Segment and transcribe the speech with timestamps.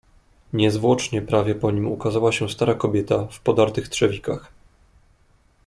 [0.53, 4.51] "Niezwłocznie prawie po nim ukazała się stara kobieta w podartych trzewikach."